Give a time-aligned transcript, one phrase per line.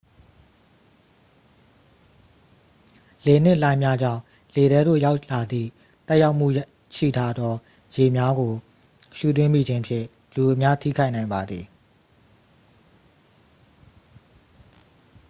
[3.25, 4.21] လေနှင့် လှိုင်းများကြောင့်
[4.55, 5.69] လေထဲသို့ ရောက်လာသည့်
[6.07, 6.47] သက်ရောက်မှု
[6.95, 7.53] ရှိထားသော
[7.95, 8.53] ရေများကို
[9.17, 11.65] ရှူသွင်းမိခြင်းဖြင့် လူအများထိခိုက်နိုင်ပါသည်